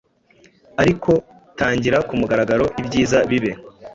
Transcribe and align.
Ariko 0.81 1.11
tangira 1.57 1.97
kumugaragaro, 2.07 2.65
ibyiza 2.81 3.17
bibe 3.29 3.51